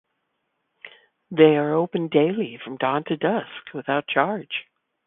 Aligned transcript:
They 1.29 1.57
are 1.57 1.75
open 1.75 2.07
daily 2.07 2.57
from 2.63 2.77
dawn 2.77 3.03
to 3.03 3.17
dusk 3.17 3.71
without 3.71 4.07
charge. 4.07 4.65